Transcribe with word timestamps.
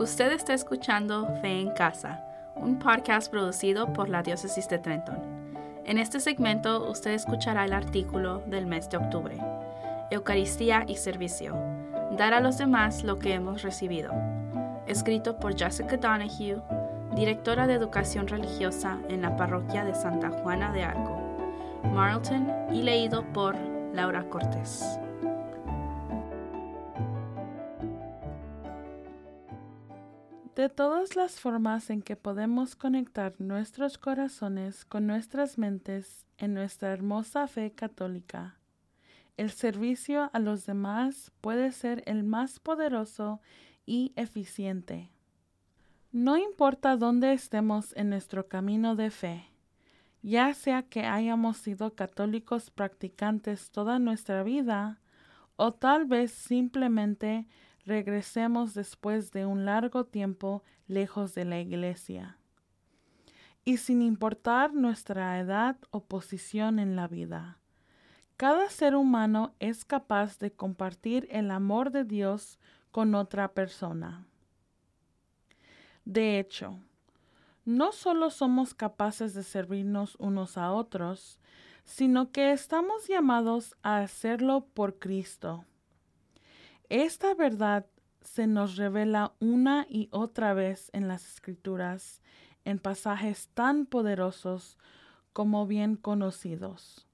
Usted 0.00 0.32
está 0.32 0.54
escuchando 0.54 1.26
Fe 1.42 1.60
en 1.60 1.72
Casa, 1.72 2.24
un 2.54 2.78
podcast 2.78 3.30
producido 3.30 3.92
por 3.92 4.08
la 4.08 4.22
Diócesis 4.22 4.66
de 4.66 4.78
Trenton. 4.78 5.18
En 5.84 5.98
este 5.98 6.20
segmento 6.20 6.90
usted 6.90 7.10
escuchará 7.10 7.66
el 7.66 7.74
artículo 7.74 8.42
del 8.46 8.64
mes 8.64 8.88
de 8.88 8.96
octubre, 8.96 9.36
Eucaristía 10.10 10.86
y 10.88 10.96
Servicio, 10.96 11.54
dar 12.16 12.32
a 12.32 12.40
los 12.40 12.56
demás 12.56 13.04
lo 13.04 13.18
que 13.18 13.34
hemos 13.34 13.60
recibido, 13.60 14.10
escrito 14.86 15.36
por 15.36 15.54
Jessica 15.54 15.98
Donahue, 15.98 16.62
directora 17.14 17.66
de 17.66 17.74
Educación 17.74 18.26
Religiosa 18.26 18.96
en 19.10 19.20
la 19.20 19.36
parroquia 19.36 19.84
de 19.84 19.94
Santa 19.94 20.30
Juana 20.30 20.72
de 20.72 20.82
Arco, 20.82 21.20
Marlton, 21.92 22.50
y 22.72 22.84
leído 22.84 23.22
por 23.34 23.54
Laura 23.92 24.24
Cortés. 24.30 24.98
De 30.60 30.68
todas 30.68 31.16
las 31.16 31.40
formas 31.40 31.88
en 31.88 32.02
que 32.02 32.16
podemos 32.16 32.76
conectar 32.76 33.34
nuestros 33.38 33.96
corazones 33.96 34.84
con 34.84 35.06
nuestras 35.06 35.56
mentes 35.56 36.26
en 36.36 36.52
nuestra 36.52 36.92
hermosa 36.92 37.46
fe 37.46 37.72
católica, 37.72 38.58
el 39.38 39.52
servicio 39.52 40.28
a 40.34 40.38
los 40.38 40.66
demás 40.66 41.32
puede 41.40 41.72
ser 41.72 42.02
el 42.04 42.24
más 42.24 42.60
poderoso 42.60 43.40
y 43.86 44.12
eficiente. 44.16 45.10
No 46.12 46.36
importa 46.36 46.98
dónde 46.98 47.32
estemos 47.32 47.96
en 47.96 48.10
nuestro 48.10 48.46
camino 48.46 48.96
de 48.96 49.10
fe, 49.10 49.46
ya 50.20 50.52
sea 50.52 50.82
que 50.82 51.06
hayamos 51.06 51.56
sido 51.56 51.94
católicos 51.94 52.68
practicantes 52.68 53.70
toda 53.70 53.98
nuestra 53.98 54.42
vida, 54.42 55.00
o 55.56 55.72
tal 55.72 56.04
vez 56.04 56.32
simplemente 56.32 57.46
regresemos 57.90 58.72
después 58.72 59.32
de 59.32 59.46
un 59.46 59.64
largo 59.64 60.04
tiempo 60.04 60.62
lejos 60.86 61.34
de 61.34 61.44
la 61.44 61.58
iglesia. 61.58 62.38
Y 63.64 63.78
sin 63.78 64.00
importar 64.00 64.72
nuestra 64.72 65.40
edad 65.40 65.76
o 65.90 66.04
posición 66.04 66.78
en 66.78 66.94
la 66.94 67.08
vida, 67.08 67.58
cada 68.36 68.70
ser 68.70 68.94
humano 68.94 69.54
es 69.58 69.84
capaz 69.84 70.38
de 70.38 70.52
compartir 70.52 71.26
el 71.32 71.50
amor 71.50 71.90
de 71.90 72.04
Dios 72.04 72.60
con 72.92 73.16
otra 73.16 73.54
persona. 73.54 74.24
De 76.04 76.38
hecho, 76.38 76.78
no 77.64 77.90
solo 77.90 78.30
somos 78.30 78.72
capaces 78.72 79.34
de 79.34 79.42
servirnos 79.42 80.14
unos 80.20 80.56
a 80.56 80.70
otros, 80.70 81.40
sino 81.84 82.30
que 82.30 82.52
estamos 82.52 83.08
llamados 83.08 83.76
a 83.82 83.98
hacerlo 83.98 84.64
por 84.74 85.00
Cristo. 85.00 85.64
Esta 86.90 87.34
verdad 87.34 87.86
se 88.20 88.48
nos 88.48 88.74
revela 88.74 89.32
una 89.38 89.86
y 89.88 90.08
otra 90.10 90.54
vez 90.54 90.90
en 90.92 91.06
las 91.06 91.24
escrituras, 91.24 92.20
en 92.64 92.80
pasajes 92.80 93.48
tan 93.54 93.86
poderosos 93.86 94.76
como 95.32 95.68
bien 95.68 95.94
conocidos. 95.94 97.06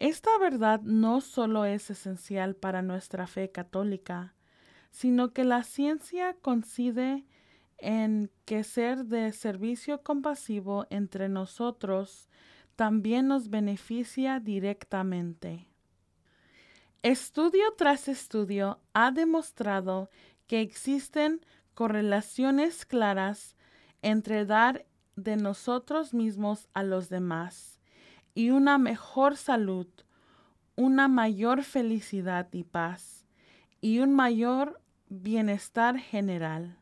Esta 0.00 0.36
verdad 0.38 0.80
no 0.80 1.20
solo 1.20 1.66
es 1.66 1.88
esencial 1.88 2.56
para 2.56 2.82
nuestra 2.82 3.28
fe 3.28 3.52
católica, 3.52 4.34
sino 4.90 5.32
que 5.32 5.44
la 5.44 5.62
ciencia 5.62 6.34
coincide 6.42 7.24
en 7.78 8.32
que 8.44 8.64
ser 8.64 9.04
de 9.04 9.30
servicio 9.30 10.02
compasivo 10.02 10.88
entre 10.90 11.28
nosotros 11.28 12.28
también 12.74 13.28
nos 13.28 13.50
beneficia 13.50 14.40
directamente. 14.40 15.68
Estudio 17.02 17.62
tras 17.76 18.08
estudio 18.08 18.80
ha 18.92 19.10
demostrado 19.10 20.10
que 20.46 20.60
existen 20.60 21.44
correlaciones 21.74 22.84
claras 22.84 23.56
entre 24.02 24.44
dar 24.44 24.86
de 25.14 25.36
nosotros 25.36 26.14
mismos 26.14 26.68
a 26.74 26.82
los 26.82 27.08
demás 27.08 27.80
y 28.34 28.50
una 28.50 28.78
mejor 28.78 29.36
salud, 29.36 29.86
una 30.74 31.08
mayor 31.08 31.62
felicidad 31.62 32.48
y 32.52 32.64
paz 32.64 33.26
y 33.80 34.00
un 34.00 34.14
mayor 34.14 34.80
bienestar 35.08 35.98
general. 35.98 36.78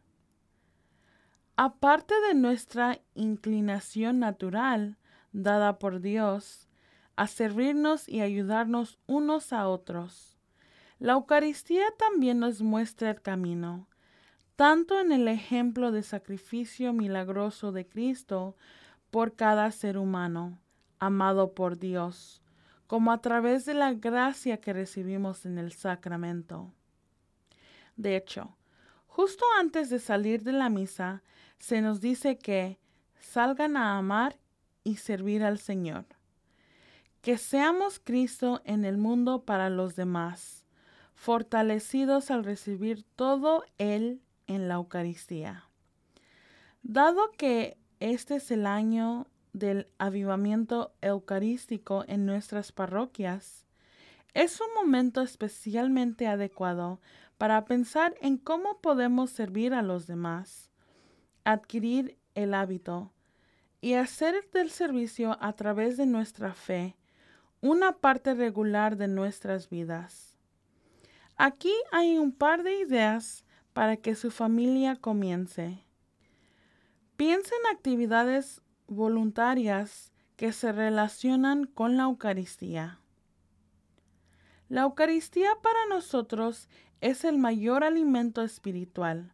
Aparte 1.56 2.14
de 2.28 2.34
nuestra 2.34 3.00
inclinación 3.14 4.18
natural 4.18 4.98
dada 5.32 5.78
por 5.78 6.00
Dios, 6.00 6.68
a 7.16 7.26
servirnos 7.26 8.08
y 8.08 8.20
ayudarnos 8.20 8.98
unos 9.06 9.52
a 9.52 9.68
otros. 9.68 10.36
La 10.98 11.14
Eucaristía 11.14 11.84
también 11.98 12.38
nos 12.38 12.62
muestra 12.62 13.10
el 13.10 13.20
camino, 13.20 13.88
tanto 14.56 15.00
en 15.00 15.12
el 15.12 15.28
ejemplo 15.28 15.92
de 15.92 16.02
sacrificio 16.02 16.92
milagroso 16.92 17.72
de 17.72 17.86
Cristo 17.86 18.56
por 19.10 19.34
cada 19.36 19.70
ser 19.70 19.98
humano, 19.98 20.58
amado 20.98 21.54
por 21.54 21.78
Dios, 21.78 22.42
como 22.86 23.12
a 23.12 23.20
través 23.20 23.64
de 23.64 23.74
la 23.74 23.92
gracia 23.92 24.58
que 24.58 24.72
recibimos 24.72 25.46
en 25.46 25.58
el 25.58 25.72
sacramento. 25.72 26.72
De 27.96 28.16
hecho, 28.16 28.56
justo 29.06 29.44
antes 29.58 29.90
de 29.90 29.98
salir 29.98 30.42
de 30.42 30.52
la 30.52 30.68
misa, 30.68 31.22
se 31.58 31.80
nos 31.80 32.00
dice 32.00 32.38
que 32.38 32.78
salgan 33.18 33.76
a 33.76 33.96
amar 33.96 34.38
y 34.82 34.96
servir 34.96 35.44
al 35.44 35.58
Señor 35.58 36.06
que 37.24 37.38
seamos 37.38 37.98
Cristo 37.98 38.60
en 38.66 38.84
el 38.84 38.98
mundo 38.98 39.46
para 39.46 39.70
los 39.70 39.96
demás, 39.96 40.66
fortalecidos 41.14 42.30
al 42.30 42.44
recibir 42.44 43.02
todo 43.16 43.64
Él 43.78 44.20
en 44.46 44.68
la 44.68 44.74
Eucaristía. 44.74 45.64
Dado 46.82 47.30
que 47.38 47.78
este 47.98 48.36
es 48.36 48.50
el 48.50 48.66
año 48.66 49.26
del 49.54 49.88
avivamiento 49.96 50.92
eucarístico 51.00 52.04
en 52.08 52.26
nuestras 52.26 52.72
parroquias, 52.72 53.64
es 54.34 54.60
un 54.60 54.74
momento 54.74 55.22
especialmente 55.22 56.26
adecuado 56.26 57.00
para 57.38 57.64
pensar 57.64 58.14
en 58.20 58.36
cómo 58.36 58.82
podemos 58.82 59.30
servir 59.30 59.72
a 59.72 59.80
los 59.80 60.06
demás, 60.06 60.70
adquirir 61.44 62.18
el 62.34 62.52
hábito 62.52 63.14
y 63.80 63.94
hacer 63.94 64.46
del 64.52 64.68
servicio 64.68 65.38
a 65.40 65.54
través 65.54 65.96
de 65.96 66.04
nuestra 66.04 66.52
fe 66.52 66.94
una 67.64 67.92
parte 67.92 68.34
regular 68.34 68.98
de 68.98 69.08
nuestras 69.08 69.70
vidas. 69.70 70.36
Aquí 71.38 71.72
hay 71.92 72.18
un 72.18 72.30
par 72.30 72.62
de 72.62 72.78
ideas 72.78 73.42
para 73.72 73.96
que 73.96 74.14
su 74.14 74.30
familia 74.30 74.96
comience. 74.96 75.82
Piensa 77.16 77.54
en 77.54 77.74
actividades 77.74 78.60
voluntarias 78.86 80.12
que 80.36 80.52
se 80.52 80.72
relacionan 80.72 81.64
con 81.64 81.96
la 81.96 82.02
Eucaristía. 82.02 83.00
La 84.68 84.82
Eucaristía 84.82 85.48
para 85.62 85.86
nosotros 85.88 86.68
es 87.00 87.24
el 87.24 87.38
mayor 87.38 87.82
alimento 87.82 88.42
espiritual, 88.42 89.32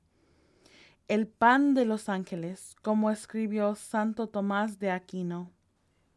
el 1.08 1.26
pan 1.26 1.74
de 1.74 1.84
los 1.84 2.08
ángeles, 2.08 2.76
como 2.80 3.10
escribió 3.10 3.74
Santo 3.74 4.28
Tomás 4.28 4.78
de 4.78 4.92
Aquino. 4.92 5.50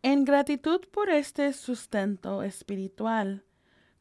En 0.06 0.26
gratitud 0.26 0.82
por 0.92 1.10
este 1.10 1.54
sustento 1.54 2.44
espiritual, 2.44 3.46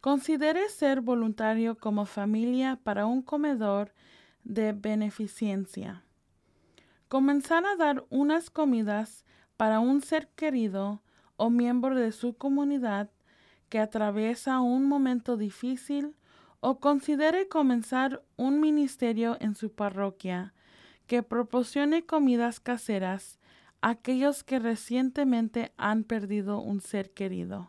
considere 0.00 0.68
ser 0.68 1.00
voluntario 1.00 1.76
como 1.76 2.06
familia 2.06 2.80
para 2.82 3.06
un 3.06 3.22
comedor 3.22 3.94
de 4.42 4.72
beneficencia. 4.72 6.02
Comenzar 7.06 7.64
a 7.66 7.76
dar 7.76 8.04
unas 8.10 8.50
comidas 8.50 9.24
para 9.56 9.78
un 9.78 10.00
ser 10.00 10.26
querido 10.30 11.04
o 11.36 11.50
miembro 11.50 11.94
de 11.94 12.10
su 12.10 12.34
comunidad 12.34 13.08
que 13.68 13.78
atraviesa 13.78 14.58
un 14.58 14.84
momento 14.88 15.36
difícil 15.36 16.16
o 16.58 16.80
considere 16.80 17.46
comenzar 17.46 18.24
un 18.34 18.59
ministerio 18.59 19.36
en 19.38 19.54
su 19.54 19.71
parroquia 19.71 20.53
que 21.06 21.22
proporcione 21.22 22.04
comidas 22.04 22.59
caseras 22.59 23.38
aquellos 23.82 24.44
que 24.44 24.60
recientemente 24.60 25.72
han 25.76 26.04
perdido 26.04 26.60
un 26.60 26.80
ser 26.80 27.12
querido. 27.12 27.68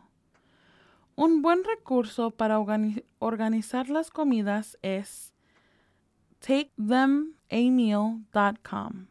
Un 1.16 1.42
buen 1.42 1.64
recurso 1.64 2.30
para 2.30 2.58
organizar 3.18 3.90
las 3.90 4.10
comidas 4.10 4.78
es 4.82 5.34
takethemameal.com, 6.38 9.06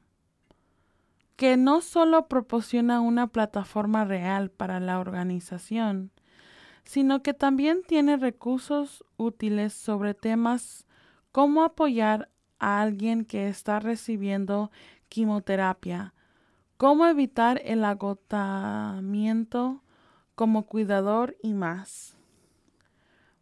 que 1.35 1.57
no 1.57 1.81
solo 1.81 2.27
proporciona 2.27 3.01
una 3.01 3.27
plataforma 3.27 4.05
real 4.05 4.49
para 4.49 4.79
la 4.79 4.99
organización, 4.99 6.11
sino 6.83 7.21
que 7.21 7.33
también 7.33 7.81
tiene 7.87 8.17
recursos 8.17 9.05
útiles 9.17 9.73
sobre 9.73 10.13
temas 10.13 10.85
como 11.31 11.63
apoyar 11.63 12.29
a 12.59 12.81
alguien 12.81 13.25
que 13.25 13.47
está 13.47 13.79
recibiendo 13.79 14.71
quimioterapia, 15.09 16.13
cómo 16.83 17.05
evitar 17.05 17.61
el 17.63 17.85
agotamiento 17.85 19.81
como 20.35 20.65
cuidador 20.65 21.37
y 21.41 21.53
más. 21.53 22.17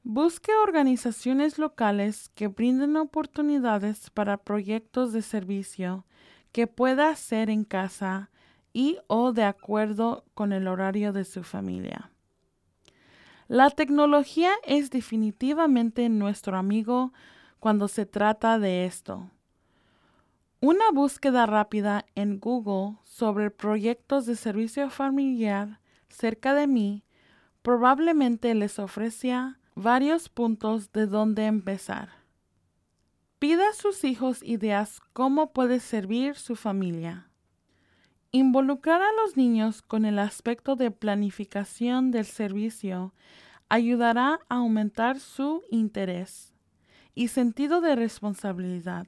Busque 0.04 0.52
organizaciones 0.54 1.58
locales 1.58 2.30
que 2.36 2.50
brinden 2.50 2.98
oportunidades 2.98 4.12
para 4.12 4.38
proyectos 4.38 5.12
de 5.12 5.24
servicio 5.24 6.06
que 6.52 6.68
pueda 6.68 7.10
hacer 7.10 7.50
en 7.50 7.64
casa 7.64 8.30
y 8.74 9.00
o 9.08 9.32
de 9.32 9.46
acuerdo 9.46 10.24
con 10.36 10.54
el 10.54 10.68
horario 10.68 11.12
de 11.12 11.26
su 11.26 11.42
familia. 11.42 12.12
La 13.48 13.72
tecnología 13.72 14.52
es 14.68 14.92
definitivamente 14.92 16.10
nuestro 16.10 16.58
amigo 16.58 17.12
cuando 17.60 17.88
se 17.88 18.06
trata 18.06 18.60
de 18.60 18.86
esto. 18.86 19.32
Una 20.64 20.92
búsqueda 20.92 21.48
rápida 21.48 22.06
en 22.14 22.40
Google 22.40 23.00
sobre 23.04 23.50
proyectos 23.50 24.28
de 24.28 24.36
servicio 24.36 24.92
familiar 24.92 25.80
cerca 26.08 26.54
de 26.54 26.68
mí 26.68 27.04
probablemente 27.64 28.54
les 28.54 28.78
ofrecía 28.78 29.60
varios 29.74 30.30
puntos 30.30 30.92
de 30.92 31.08
dónde 31.08 31.48
empezar. 31.48 32.10
Pida 33.40 33.70
a 33.70 33.74
sus 33.74 34.04
hijos 34.04 34.44
ideas 34.44 35.00
cómo 35.14 35.52
puede 35.52 35.80
servir 35.80 36.36
su 36.36 36.56
familia. 36.56 37.28
Involucrar 38.32 39.02
a 39.02 39.12
los 39.14 39.36
niños 39.36 39.82
con 39.82 40.06
el 40.06 40.20
aspecto 40.20 40.76
de 40.76 40.92
planificación 40.92 42.12
del 42.12 42.26
servicio 42.26 43.16
ayudará 43.68 44.42
a 44.48 44.58
aumentar 44.58 45.20
su 45.20 45.64
interés 45.72 46.54
y 47.16 47.30
sentido 47.30 47.82
de 47.82 47.96
responsabilidad 47.96 49.08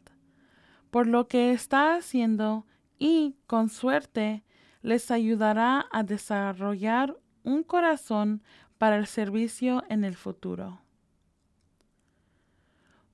por 0.94 1.08
lo 1.08 1.28
que 1.28 1.54
está 1.54 1.96
haciendo 1.96 2.68
y, 3.00 3.36
con 3.48 3.70
suerte, 3.70 4.44
les 4.84 5.10
ayudará 5.10 5.88
a 5.92 6.04
desarrollar 6.04 7.18
un 7.42 7.64
corazón 7.64 8.44
para 8.78 8.98
el 8.98 9.08
servicio 9.08 9.84
en 9.90 10.04
el 10.04 10.16
futuro. 10.16 10.82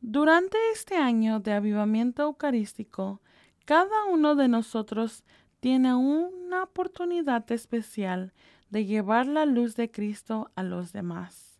Durante 0.02 0.58
este 0.74 0.98
año 0.98 1.40
de 1.40 1.54
avivamiento 1.54 2.24
eucarístico, 2.24 3.22
cada 3.64 4.04
uno 4.12 4.36
de 4.36 4.50
nosotros 4.50 5.24
tiene 5.62 5.96
una 5.96 6.64
oportunidad 6.64 7.50
especial 7.50 8.34
de 8.70 8.84
llevar 8.84 9.26
la 9.26 9.46
luz 9.46 9.78
de 9.78 9.90
Cristo 9.90 10.52
a 10.56 10.64
los 10.64 10.92
demás, 10.92 11.59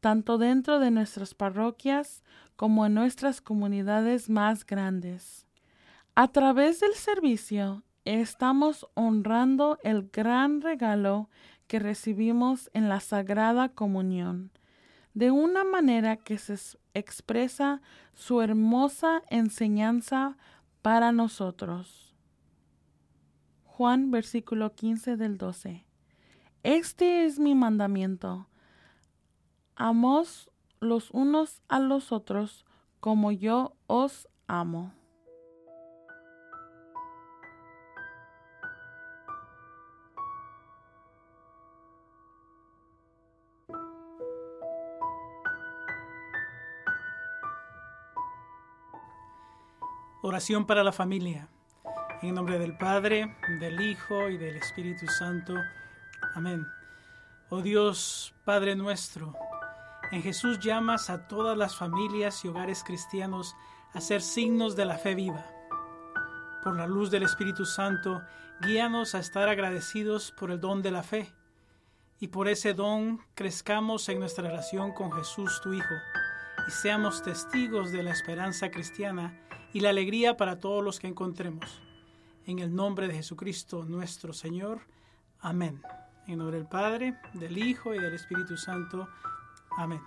tanto 0.00 0.38
dentro 0.38 0.78
de 0.78 0.90
nuestras 0.90 1.34
parroquias 1.34 2.22
como 2.56 2.86
en 2.86 2.94
nuestras 2.94 3.40
comunidades 3.40 4.28
más 4.28 4.64
grandes. 4.64 5.46
A 6.14 6.28
través 6.28 6.80
del 6.80 6.94
servicio 6.94 7.84
estamos 8.04 8.88
honrando 8.94 9.78
el 9.82 10.08
gran 10.10 10.60
regalo 10.60 11.28
que 11.66 11.78
recibimos 11.78 12.70
en 12.72 12.88
la 12.88 13.00
Sagrada 13.00 13.68
Comunión, 13.68 14.50
de 15.14 15.30
una 15.30 15.64
manera 15.64 16.16
que 16.16 16.38
se 16.38 16.56
expresa 16.94 17.82
su 18.14 18.40
hermosa 18.40 19.22
enseñanza 19.28 20.36
para 20.82 21.12
nosotros. 21.12 22.16
Juan 23.64 24.10
versículo 24.10 24.74
15 24.74 25.16
del 25.16 25.38
12. 25.38 25.84
Este 26.64 27.24
es 27.24 27.38
mi 27.38 27.54
mandamiento. 27.54 28.48
Amos 29.80 30.50
los 30.80 31.12
unos 31.12 31.62
a 31.68 31.78
los 31.78 32.10
otros 32.10 32.66
como 32.98 33.30
yo 33.30 33.76
os 33.86 34.26
amo. 34.48 34.92
Oración 50.22 50.66
para 50.66 50.82
la 50.82 50.90
familia. 50.90 51.48
En 52.22 52.34
nombre 52.34 52.58
del 52.58 52.76
Padre, 52.76 53.36
del 53.60 53.80
Hijo 53.80 54.28
y 54.28 54.38
del 54.38 54.56
Espíritu 54.56 55.06
Santo. 55.06 55.54
Amén. 56.34 56.66
Oh 57.48 57.62
Dios, 57.62 58.34
Padre 58.44 58.74
nuestro, 58.74 59.34
en 60.10 60.22
Jesús 60.22 60.58
llamas 60.58 61.10
a 61.10 61.28
todas 61.28 61.56
las 61.56 61.76
familias 61.76 62.44
y 62.44 62.48
hogares 62.48 62.82
cristianos 62.82 63.56
a 63.92 64.00
ser 64.00 64.22
signos 64.22 64.74
de 64.74 64.84
la 64.84 64.96
fe 64.96 65.14
viva. 65.14 65.44
Por 66.62 66.76
la 66.76 66.86
luz 66.86 67.10
del 67.10 67.22
Espíritu 67.22 67.66
Santo, 67.66 68.22
guíanos 68.60 69.14
a 69.14 69.18
estar 69.18 69.48
agradecidos 69.48 70.32
por 70.32 70.50
el 70.50 70.60
don 70.60 70.82
de 70.82 70.90
la 70.90 71.02
fe. 71.02 71.32
Y 72.20 72.28
por 72.28 72.48
ese 72.48 72.74
don 72.74 73.20
crezcamos 73.34 74.08
en 74.08 74.18
nuestra 74.18 74.48
relación 74.48 74.92
con 74.92 75.12
Jesús, 75.12 75.60
tu 75.62 75.72
Hijo, 75.72 75.94
y 76.66 76.70
seamos 76.70 77.22
testigos 77.22 77.92
de 77.92 78.02
la 78.02 78.10
esperanza 78.10 78.70
cristiana 78.70 79.38
y 79.72 79.80
la 79.80 79.90
alegría 79.90 80.36
para 80.36 80.58
todos 80.58 80.82
los 80.82 80.98
que 80.98 81.06
encontremos. 81.06 81.80
En 82.46 82.58
el 82.58 82.74
nombre 82.74 83.08
de 83.08 83.14
Jesucristo 83.14 83.84
nuestro 83.84 84.32
Señor. 84.32 84.80
Amén. 85.40 85.82
En 86.26 86.38
nombre 86.38 86.56
del 86.56 86.66
Padre, 86.66 87.18
del 87.34 87.58
Hijo 87.58 87.94
y 87.94 87.98
del 87.98 88.14
Espíritu 88.14 88.56
Santo. 88.56 89.08
Amén. 89.78 90.00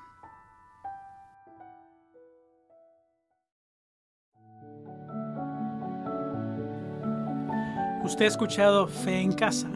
Usted 8.04 8.26
ha 8.26 8.28
escuchado 8.28 8.88
Fe 8.88 9.22
en 9.22 9.32
Casa. 9.32 9.70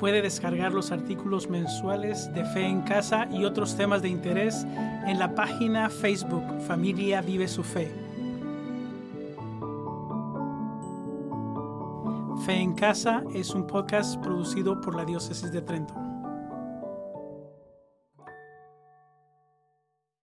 Puede 0.00 0.22
descargar 0.22 0.72
los 0.72 0.90
artículos 0.90 1.48
mensuales 1.48 2.34
de 2.34 2.44
Fe 2.46 2.66
en 2.66 2.82
Casa 2.82 3.28
y 3.30 3.44
otros 3.44 3.76
temas 3.76 4.02
de 4.02 4.08
interés 4.08 4.64
en 5.06 5.20
la 5.20 5.32
página 5.36 5.88
Facebook 5.88 6.42
Familia 6.66 7.22
Vive 7.22 7.46
su 7.46 7.62
Fe. 7.62 7.94
Fe 12.44 12.54
en 12.54 12.74
Casa 12.74 13.22
es 13.32 13.54
un 13.54 13.68
podcast 13.68 14.20
producido 14.20 14.80
por 14.80 14.96
la 14.96 15.04
Diócesis 15.04 15.52
de 15.52 15.62
Trento. 15.62 16.01